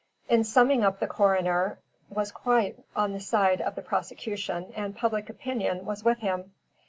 In 0.27 0.43
summing 0.43 0.83
up 0.83 0.99
the 0.99 1.05
Coroner 1.05 1.77
was 2.09 2.31
quite 2.31 2.75
on 2.95 3.13
the 3.13 3.19
side 3.19 3.61
of 3.61 3.75
the 3.75 3.83
prosecution 3.83 4.73
and 4.75 4.97
public 4.97 5.29
opinion 5.29 5.85
was 5.85 6.03
with 6.03 6.17
him. 6.17 6.53